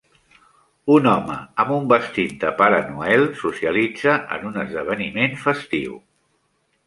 [0.93, 6.01] Un home amb un vestit de Pare Noel socialitza en un esdeveniment festiu.